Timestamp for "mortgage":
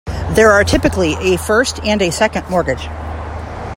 2.49-2.87